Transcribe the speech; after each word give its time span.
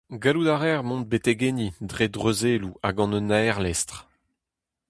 Gallout 0.11 0.47
a 0.49 0.55
reer 0.57 0.81
mont 0.87 1.07
betek 1.09 1.41
enni 1.49 1.67
dre 1.89 2.05
dreuzelloù 2.15 2.71
ha 2.83 2.89
gant 2.97 3.15
un 3.19 3.29
aerlestr. 3.39 3.97